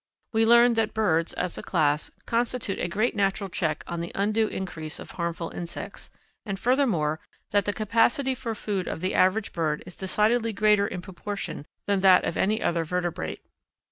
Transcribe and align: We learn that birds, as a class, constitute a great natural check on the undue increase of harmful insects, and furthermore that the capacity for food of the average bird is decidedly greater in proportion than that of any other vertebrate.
We 0.33 0.47
learn 0.47 0.73
that 0.73 0.95
birds, 0.95 1.31
as 1.33 1.59
a 1.59 1.61
class, 1.61 2.09
constitute 2.25 2.79
a 2.79 2.87
great 2.87 3.15
natural 3.15 3.51
check 3.51 3.83
on 3.85 4.01
the 4.01 4.11
undue 4.15 4.47
increase 4.47 4.97
of 4.97 5.11
harmful 5.11 5.51
insects, 5.51 6.09
and 6.43 6.59
furthermore 6.59 7.19
that 7.51 7.65
the 7.65 7.71
capacity 7.71 8.33
for 8.33 8.55
food 8.55 8.87
of 8.87 9.01
the 9.01 9.13
average 9.13 9.53
bird 9.53 9.83
is 9.85 9.95
decidedly 9.95 10.53
greater 10.53 10.87
in 10.87 11.03
proportion 11.03 11.67
than 11.85 11.99
that 11.99 12.25
of 12.25 12.35
any 12.35 12.63
other 12.63 12.83
vertebrate. 12.83 13.45